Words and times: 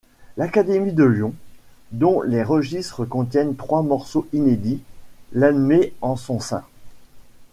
L’Académie 0.35 0.93
de 0.93 1.03
Lyon, 1.03 1.35
dont 1.91 2.23
les 2.23 2.41
registres 2.41 3.05
contiennent 3.05 3.55
trois 3.55 3.83
morceaux 3.83 4.27
inédits, 4.33 4.81
l’admet 5.31 5.93
en 6.01 6.15
son 6.15 6.39
sein. 6.39 6.63